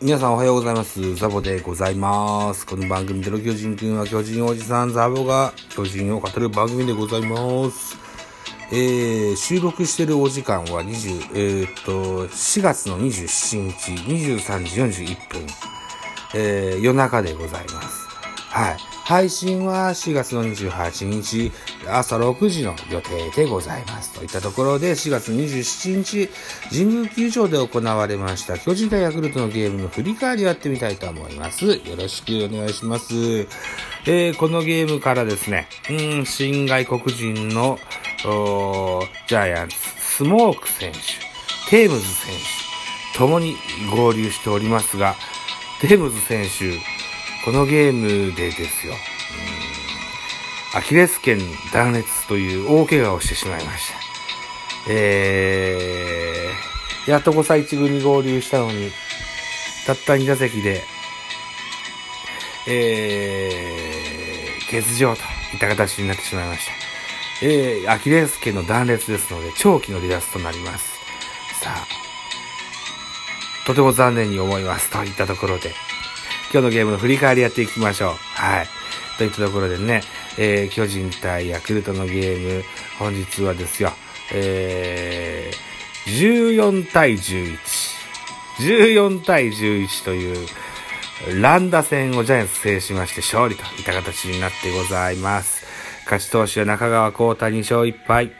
[0.00, 1.16] 皆さんおはようございます。
[1.16, 2.64] ザボでございます。
[2.64, 7.96] この番組での巨人くんは巨人おじさんザボが巨人を語る番組でございます。
[8.70, 15.46] えー、収録してるお時間は20、えーっと、4月の27日23時41分、
[16.36, 18.06] えー、夜中でございます。
[18.50, 18.97] はい。
[19.08, 21.50] 配信は4月の28日
[21.88, 24.12] 朝6時の予定でございます。
[24.12, 26.28] といったところで4月27日
[26.68, 31.64] 神宮球場で行われました巨人対ヤクルトのゲームの振り返りをやってみたいと思います。
[31.64, 33.14] よろしくお願いします。
[34.04, 37.78] えー、このゲームからですね、うん、新外国人の
[39.26, 42.34] ジャイアンツ、スモーク選手、テームズ選
[43.14, 43.56] 手、ともに
[43.90, 45.14] 合流しておりますが、
[45.80, 46.97] テームズ選手、
[47.44, 48.94] このゲームでですよ、
[50.74, 51.38] アキレス腱
[51.72, 53.98] 断裂という大怪我をしてしまいました。
[54.90, 58.90] えー、やっと5歳1軍に合流したのに、
[59.86, 60.82] たった2打席で、
[62.66, 66.72] えー、欠場といった形になってしまいました。
[67.40, 70.98] えー、アキレス腱の断裂ですので、長期の離脱となります。
[71.62, 71.86] さあ、
[73.66, 74.90] とても残念に思います。
[74.90, 75.72] といったところで、
[76.50, 78.14] 今日のゲームの振り返りやっていきましょう。
[78.34, 78.66] はい。
[79.18, 80.02] といったところでね、
[80.38, 82.64] えー、巨人対ヤクルトのゲーム、
[82.98, 83.92] 本日はですよ、
[84.32, 87.58] えー、14対11。
[88.60, 90.48] 14対11という、
[91.40, 95.66] 乱打戦をジャイアンツ制しまして勝利といった形になってございます。
[96.04, 98.32] 勝ち投手は中川幸太2勝1敗。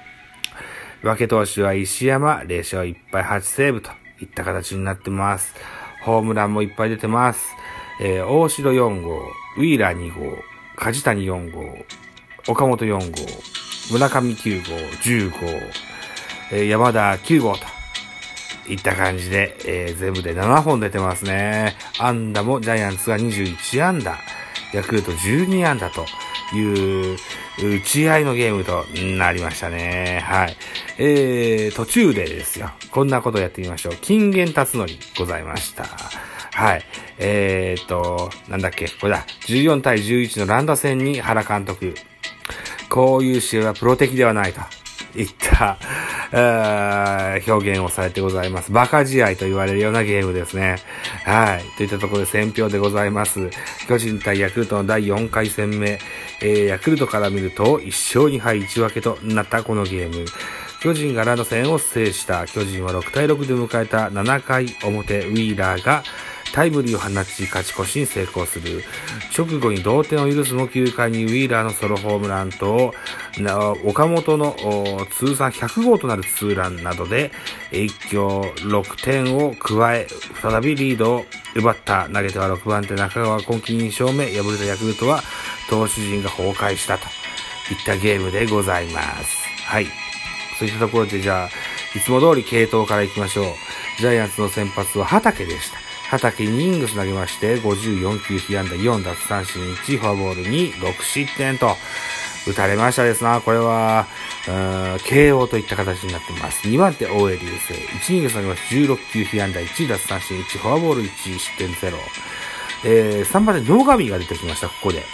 [1.03, 5.55] 分け投手は石山0勝1敗8セーブといった形になってます。
[6.03, 7.55] ホームランもいっぱい出てます。
[8.01, 9.19] えー、大城4号、
[9.57, 10.37] ウィーラー2号、
[10.77, 11.63] 梶谷4号、
[12.47, 13.09] 岡本4号、
[13.91, 15.37] 村上9号、10号、
[16.53, 21.77] えー、山田9号といった感じで、えー、全部で7本出てますね。
[21.99, 24.17] 安打もジャイアンツが21安打、
[24.73, 26.07] ヤクルト12安打と
[26.55, 27.17] いう、
[27.61, 28.85] 打ち合いのゲームと
[29.19, 30.23] なりましたね。
[30.25, 30.57] はい。
[30.99, 32.71] えー、途中でですよ。
[32.93, 33.97] こんなことをやってみましょう。
[34.01, 34.89] 金言辰則
[35.19, 35.85] ございました。
[36.59, 36.83] はい。
[37.19, 39.25] えー、っと、なんだっけ、これだ。
[39.47, 41.95] 14対11のランダ戦に原監督。
[42.91, 44.61] こういう試合はプロ的ではないと。
[45.15, 45.79] いった、
[47.47, 48.73] 表現をされてございます。
[48.73, 50.79] バカ試合と言われるようなゲームですね。
[51.25, 51.65] はい。
[51.77, 53.51] といったところで選票でございます。
[53.87, 56.01] 巨人対ヤクルトの第4回戦目。
[56.43, 60.27] えー、ヤクルトから見ると1勝2敗1分けとなったこのゲーム。
[60.81, 66.05] 巨人がランド戦を制した巨人は6対6で迎えた7回表ウィーラーが
[66.53, 68.83] タイムリーを放ち勝ち越しに成功する。
[69.37, 72.95] 直後に同点を許すも9回にウィーラーのソロホームランと、
[73.85, 74.57] 岡本の
[75.19, 77.31] 通算100号となるツーランなどで
[77.71, 80.09] 一挙6点を加え、
[80.43, 85.23] 再びリードを奪った投げては6番手中川今季2勝目、敗れたヤクルトは
[85.71, 87.11] 投手陣が崩壊したといっ
[87.85, 89.37] たゲームでございます。
[89.67, 89.87] はい。
[90.59, 91.49] そういったところでじゃあ、
[91.97, 93.45] いつも通り系統から行きましょう。
[93.99, 95.88] ジャイアンツの先発は畑でした。
[96.11, 101.77] 畑イングス投げまして、54球被安打4奪三振1、フォアボール2、6失点と、
[102.47, 103.43] 打たれましたですな。
[103.43, 104.07] これは、
[104.47, 106.67] KO といった形になってます。
[106.67, 107.75] 2番手、大江流星。
[107.75, 111.95] 1イニングス投げまして、16球被安打1、奪三振1、フォアボール1、失点0。
[112.85, 115.05] えー、3番手、野上が出てきました、ここで。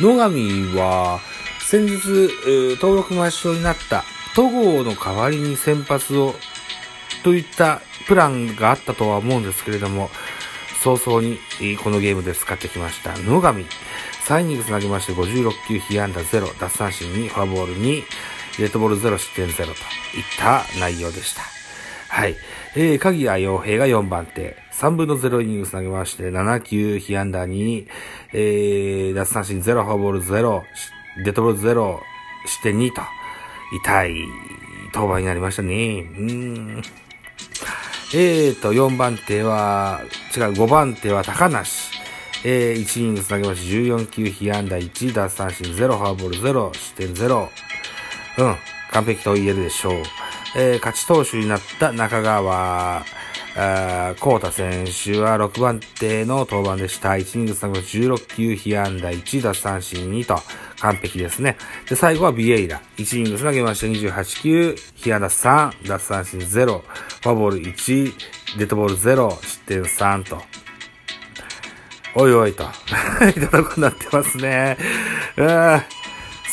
[0.00, 1.20] 野上は、
[1.60, 1.96] 先日、
[2.80, 4.04] 登録抹消になった
[4.34, 6.34] 戸郷の代わりに先発を
[7.24, 10.10] といったプランがあったとは思うんですけれども、
[10.82, 11.38] 早々に
[11.76, 13.16] このゲームで使ってきました。
[13.18, 13.66] 野上、
[14.26, 18.02] 3イニングつなぎまして56球被安打0、奪三振2、フォアボール2、
[18.60, 19.74] レッドボール0、失点0といっ
[20.38, 21.42] た内容でした。
[22.08, 22.36] はい。
[22.74, 24.56] えー、鍵谷洋平が4番手。
[24.72, 27.86] 3分の0イニングつなげまして、7球被安打2、
[28.32, 30.62] えー、奪三振0、フォアボール0、
[31.24, 32.00] デッドボール0、
[32.46, 33.02] 失点2と、
[33.82, 34.14] 痛い
[34.94, 36.06] 登板になりましたね。
[36.18, 36.82] うん。
[38.14, 40.00] えーと、4番手は、
[40.34, 41.90] 違う、5番手は高梨。
[42.42, 47.48] えー、1イニングつなげまして、14球被安打1、奪三振0、フォアボール0、失点0。
[48.38, 48.56] うん、
[48.92, 49.92] 完璧と言えるでしょう。
[50.56, 53.04] えー、勝ち投手になった中川、
[53.60, 57.10] あコータ選手は6番手の登板でした。
[57.10, 60.40] 1イニングつなげまして、16球被安打1、奪三振2と、
[60.80, 61.56] 完璧ですね。
[61.88, 62.80] で、最後はビエイラ。
[62.96, 66.82] 1イニングつなげまして28球、被安打3、奪三振0、
[67.22, 68.14] フォアボール1、
[68.58, 70.42] デッドボール0、失点3と。
[72.14, 72.64] おいおいと。
[73.28, 74.76] いたとこになってますね。
[75.36, 75.82] うん。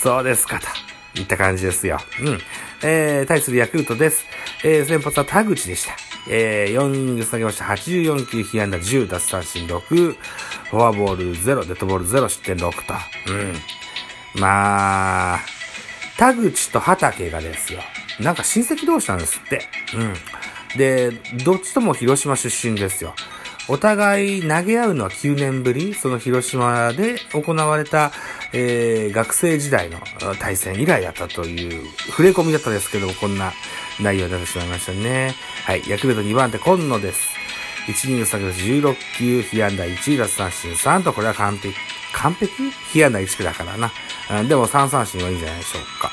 [0.01, 0.67] そうですかと。
[1.19, 1.99] いった感じですよ。
[2.19, 2.39] うん。
[2.83, 4.25] えー、対するヤクルトです。
[4.63, 5.95] えー、先発は田口でした。
[6.27, 7.65] えー、4イニング投げました。
[7.65, 12.93] 84球、被安打10、奪三振6、フォアボール0、デッドボール0、失点6と。
[13.27, 13.55] うん。
[14.35, 15.39] まあ、
[16.17, 17.79] 田口と畑がですよ。
[18.19, 19.67] なんか親戚同士なんですって。
[19.95, 20.13] うん。
[20.77, 21.11] で、
[21.43, 23.13] どっちとも広島出身ですよ。
[23.67, 28.11] お互い投げ合うのは9年ぶり、その広島で行われた、
[28.53, 29.99] えー、学生時代の
[30.39, 33.53] 対戦以来だったという、触れ込みだったですけども、こんな
[33.99, 35.33] 内容になってしまいましたね。
[35.65, 37.35] はい、ヤクルト2番手、今野です。
[37.87, 41.75] 1イニング先です16球、被安打1、奪三振3と、これは完璧、
[42.13, 42.71] 完璧？
[42.93, 43.91] 被安打1区だからな。
[44.47, 46.11] でも3三振はいいんじゃないでしょうか。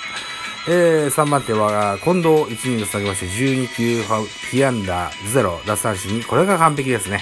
[0.68, 4.02] えー、3番手は、近藤1イニング下げまして、12球、
[4.52, 6.26] 被安打0、奪三振2。
[6.26, 7.20] これが完璧ですね。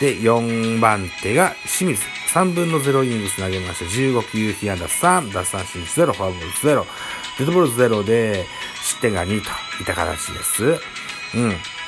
[0.00, 0.06] うん。
[0.06, 2.02] で、4番手が清水。
[2.34, 6.84] 3分の0イニング投げまして、15球、被安打3、奪三振0、フォアボール0、
[7.38, 8.44] デッドボール0で、
[8.82, 9.42] 失点が2といっ
[9.86, 10.80] た形です。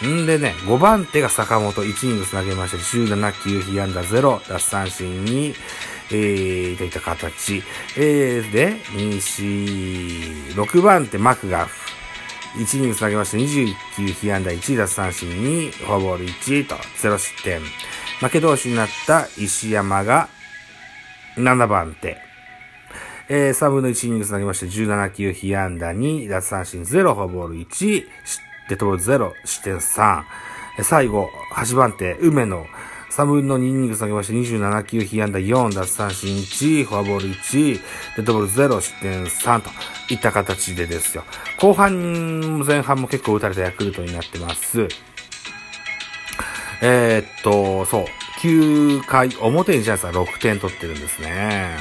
[0.03, 0.23] うん。
[0.23, 5.55] んでね、5番手が坂本1イニング投げまして、17球、被安打0、奪三振2、
[6.13, 7.63] えー、といった形。
[7.97, 11.91] えー、で、2、4、6番手マクガフ。
[12.57, 17.61] 1イニング投げまして21球被安打1奪三振2、フォアボール1と0失点。
[18.21, 20.29] 負け投手になった石山が
[21.37, 22.19] 7番手。
[23.29, 28.05] えー、3分の1イニング投げまして17球被安打2、奪三振0、フォアボール1、
[28.69, 30.23] デッドボール0、失点3。
[30.83, 32.67] 最後、8番手、梅野。
[33.11, 37.81] 3分の2イニング下げまして27球、被安打4、奪三振1、フォアボール1、
[38.17, 39.71] デッドボール0、失点3と
[40.11, 41.25] いった形でですよ。
[41.59, 44.87] 後半、前半も結構打たれたヤクルトになってます。
[46.83, 48.05] えー、っと、そう、
[48.41, 51.77] 9回表にジャイアンツは6点取ってるんですね。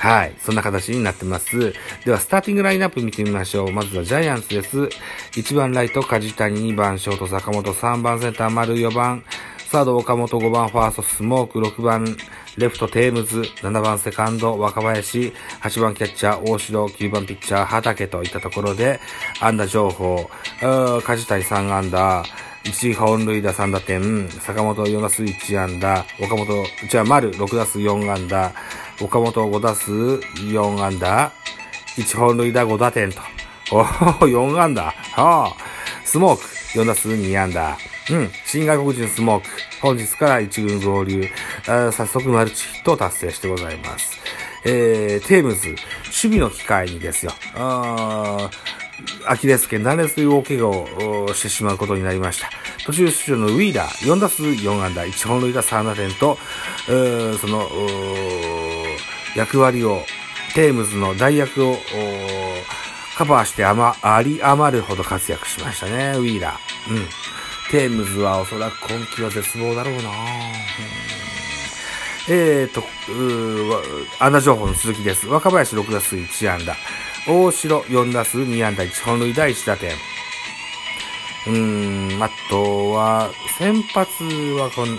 [0.00, 0.34] うん、はい。
[0.38, 1.74] そんな形になってます。
[2.04, 3.72] では、スターティングラインナップ見てみましょう。
[3.72, 4.78] まずはジャイアンツです。
[5.32, 9.24] 1番ライト、梶谷、2番ショート、坂本、3番センター、丸、4番、
[9.70, 12.16] サード岡本5番ファーストスモーク6番
[12.56, 15.32] レフトテームズ7番セカンド若林
[15.62, 18.98] 8番キャッチャー大城9番ピッチャー畑といったところで
[19.40, 20.28] 安打情報
[20.60, 22.24] 梶谷3安打
[22.64, 26.46] 1本塁打3打点、坂本4打数1安打、岡本、
[26.90, 28.52] じゃあ丸6打数4安打、
[29.00, 31.32] 岡本5打数4安打、
[31.96, 33.20] 1本塁打5打点と。
[33.70, 34.82] おお、4安打。
[34.82, 34.92] は
[35.46, 35.52] あ。
[36.04, 36.44] スモーク
[36.78, 37.78] 4打数2安打。
[38.10, 38.30] うん。
[38.46, 39.50] 新外国人スモーク。
[39.80, 41.28] 本日から一軍合流。
[41.64, 44.18] 早速マルチヒットを達成してございます。
[44.64, 45.78] えー、テームズ、守
[46.12, 47.32] 備の機会にですよ。
[47.54, 50.68] アキレス腱断裂という大怪我
[51.28, 52.50] をしてしまうことになりました。
[52.84, 56.36] 途中出場のウィーダー、4打数4安打、1本塁打3打点と、
[56.86, 57.68] その、
[59.36, 60.02] 役割を、
[60.54, 61.76] テームズの代役を、
[63.16, 66.94] カバーしてあま、あり余るほど活躍しましたね、ウィーラー。
[66.94, 67.06] うん。
[67.70, 70.06] テームズはおそらく今季は絶望だろうな、うん、
[72.28, 72.82] えーと、
[74.18, 75.28] 安打情報の続きです。
[75.28, 76.76] 若林6打数1安打。
[77.28, 79.92] 大城4打数2安打1本塁打1打点。
[81.46, 84.98] うーん、あとは、先発はこん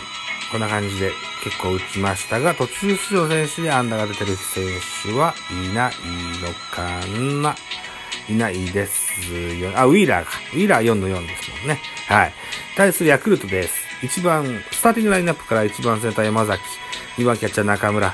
[0.51, 1.11] こんな感じで
[1.43, 4.65] 結構打ちましたが、途中出場選手に安打が出てる選
[5.03, 5.93] 手はいない
[6.41, 7.05] のか
[7.41, 7.55] な
[8.29, 9.71] いないですよ。
[9.75, 10.31] あ、ウィーラーか。
[10.53, 11.79] ウィーラー4の4ですもんね。
[12.07, 12.33] はい。
[12.81, 13.75] 対するヤクルトです。
[14.01, 16.63] 1番、スターティングラインナップから1番センター山崎、
[17.17, 18.11] 2番キャッチャー中村、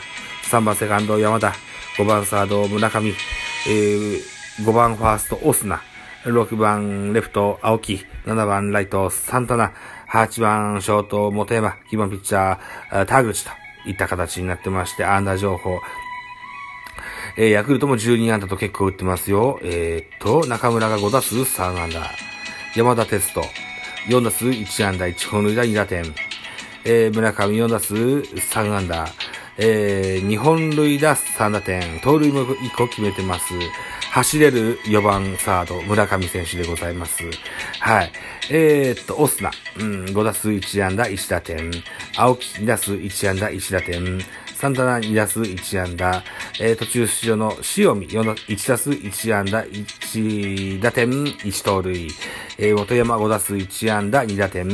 [0.51, 1.53] 3番セカンド山田、
[1.95, 3.13] 5番サード村上、
[3.69, 4.21] えー、
[4.59, 5.81] 5番ファーストオスナ、
[6.25, 9.71] 6番レフト青木、7番ライトサンタナ、
[10.09, 13.51] 8番ショート本山、9番ピッチャー田口と
[13.85, 15.79] いった形になってまして、アンダー情報、
[17.37, 19.61] えー、ヤクルトも12安打と結構打ってますよ。
[19.63, 22.11] えー、っと、中村が5打数3安打。
[22.75, 23.41] 山田哲人、
[24.07, 26.03] 4打数1安打、1本塁打2打点。
[26.85, 29.05] えー、村上4打数3安打。
[29.57, 31.99] えー、2本塁打3打点。
[31.99, 33.53] 盗塁も1個決めてます。
[34.11, 37.21] 走れる4番サード、村上選手でございます。
[37.81, 38.11] はい。
[38.49, 41.69] えー、っと、オスナ、うん、5打数1安打1打点。
[42.15, 44.19] 青木2打数1安打1打点。
[44.57, 46.23] サンタナ2打数1安打、
[46.59, 52.07] えー、途中出場の塩見4打1打数1安打1打点1盗塁、
[52.57, 54.67] えー、元山5打数1安打2打点、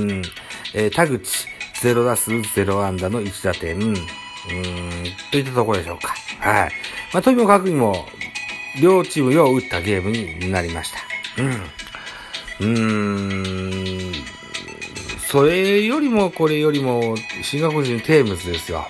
[0.74, 1.50] えー、田口
[1.82, 3.96] 0打数0安打の1打点、うーん、
[5.32, 6.16] といったところでしょうか。
[6.40, 6.72] はい。
[7.12, 8.08] まあ、とにもかくにも、
[8.82, 11.44] 両チームよう打ったゲームになりました。
[12.62, 12.74] うん。
[12.74, 14.14] うーん。
[15.28, 18.88] それよりもこれよりも、シンガポール人テームズですよ。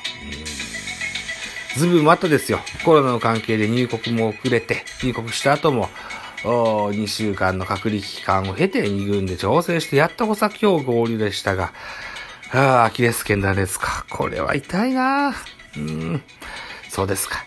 [1.75, 2.59] ずぶんまたですよ。
[2.85, 5.89] コロナの関係で入国も遅れて、入国した後も、
[6.43, 11.73] 2週間の隔離期間を経て2軍で調整してやっとこさ今日合流でしたが、
[12.51, 14.05] ああ、アキレス腱断ですか。
[14.09, 15.33] これは痛いな
[15.75, 16.21] うん。
[16.89, 17.43] そうですか。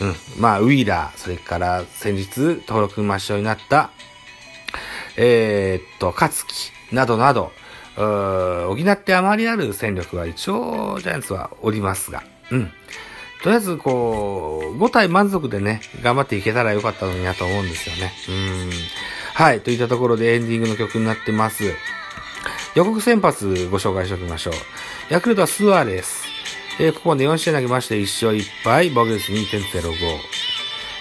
[0.00, 0.14] うん。
[0.38, 3.90] まあ、ウィーラー、それから先日登録抹消になった、
[5.16, 7.50] えー、っと、勝木などなど、
[7.96, 12.70] うー補ってあまりある戦力は一応ジャイアンツはおりますが、うん。
[13.46, 18.12] とりあえず、こう、5体満足でね、頑張っていけたらよかったのになと思うんですよね。
[18.28, 18.70] うん。
[19.34, 19.60] はい。
[19.60, 21.62] といったところでエンディングの曲になってます。
[22.74, 24.54] 予告先発ご紹介しておきましょう。
[25.10, 26.24] ヤクルトはスアレス。
[26.80, 29.92] えー、ここまで4試合投げまして1勝1敗、防御率2.05。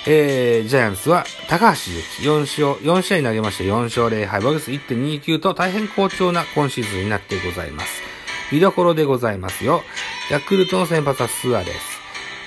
[0.05, 8.03] えー、ジャイアンツは高橋由紀4勝、4試合投げまして4勝0敗、防御率1.29と大変好調な今シーズンになってございます。
[8.51, 9.81] 見どころでございますよ。
[10.29, 11.94] ヤクルトの先発はスアレス。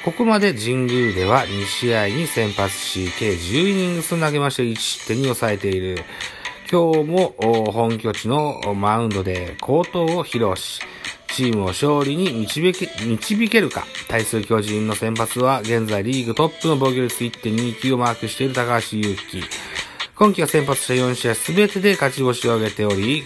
[0.08, 6.02] ここまで神宮では2試合に先発し、計10イニングス投げまして1失点に抑えている。
[6.72, 7.34] 今日も
[7.70, 10.80] 本拠地のマウンドで好投を披露し、
[11.34, 13.86] チームを勝利に導け導けるか。
[14.08, 19.42] 対する巨人の先発は現在リーグトップの防御率1.29をマークしている高橋祐希。
[20.14, 23.24] 今季は先発した4試合すべてで勝ち星を挙げており、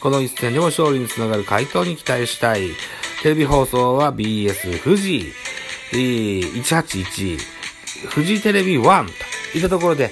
[0.00, 2.70] この一戦でも勝利につながる回答に期待したい。
[3.22, 5.32] テレビ放送は BS 富士、
[5.98, 7.38] 181、
[8.12, 10.10] 富士テレビ1といったところで、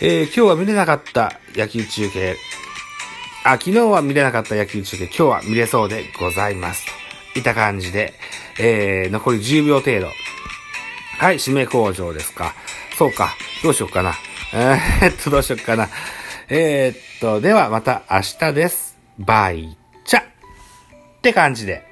[0.00, 2.36] えー、今日は見れなかった野球中継、
[3.44, 6.84] あ、昨日は見れなかった野球中継、今日は見れそうでございます。
[7.32, 8.14] といった感じで、
[8.58, 10.08] えー、残り10秒程度。
[11.18, 12.54] はい、締め工場ですか。
[12.98, 14.14] そうか、どうしよっかな。
[14.52, 15.88] えー、っと、どうしよっかな。
[16.48, 18.98] えー、っと、ではまた明日です。
[19.18, 20.24] バイチャっ
[21.22, 21.85] て感じで。